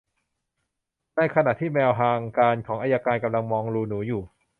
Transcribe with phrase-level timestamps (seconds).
[1.15, 4.21] ในขณะที่แมวทางการของอัยการกำลังมองรูหนูอยู่